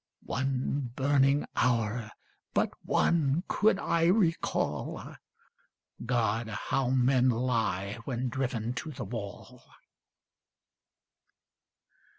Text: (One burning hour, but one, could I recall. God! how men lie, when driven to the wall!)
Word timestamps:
(One 0.25 0.93
burning 0.95 1.45
hour, 1.55 2.09
but 2.55 2.71
one, 2.83 3.43
could 3.47 3.77
I 3.77 4.05
recall. 4.05 5.15
God! 6.03 6.47
how 6.47 6.89
men 6.89 7.29
lie, 7.29 7.99
when 8.05 8.27
driven 8.27 8.73
to 8.73 8.89
the 8.89 9.05
wall!) 9.05 9.63